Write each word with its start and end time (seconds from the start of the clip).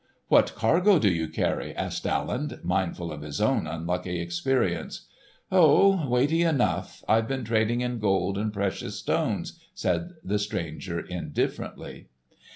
"What 0.29 0.55
cargo 0.55 0.97
do 0.97 1.11
you 1.13 1.27
carry?" 1.27 1.75
asked 1.75 2.05
Daland, 2.05 2.61
mindful 2.63 3.11
of 3.11 3.21
his 3.21 3.39
own 3.39 3.67
unlucky 3.67 4.19
experience. 4.19 5.05
"Oh, 5.51 6.09
weighty 6.09 6.41
enough; 6.41 7.03
I've 7.07 7.27
been 7.27 7.43
trading 7.43 7.81
in 7.81 7.99
gold 7.99 8.35
and 8.35 8.51
precious 8.51 8.95
stones," 8.97 9.59
said 9.75 10.13
the 10.23 10.39
stranger 10.39 10.99
indifferently. 10.99 12.07